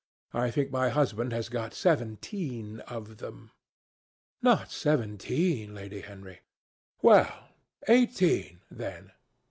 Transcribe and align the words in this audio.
I 0.33 0.49
think 0.49 0.71
my 0.71 0.89
husband 0.89 1.31
has 1.31 1.47
got 1.47 1.75
seventeen 1.75 2.79
of 2.87 3.17
them." 3.17 3.51
"Not 4.41 4.71
seventeen, 4.71 5.75
Lady 5.75 6.01
Henry?" 6.01 6.39
"Well, 7.03 7.49
eighteen, 7.87 8.61
then. 8.71 9.11